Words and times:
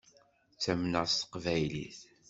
Ttamneɣ 0.53 1.05
s 1.07 1.13
teqbaylit. 1.17 1.99